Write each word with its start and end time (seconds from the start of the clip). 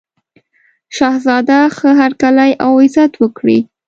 شهزاده 0.95 1.59
ښه 1.75 1.89
هرکلی 1.99 2.51
او 2.65 2.71
عزت 2.83 3.13
وکړي. 3.17 3.59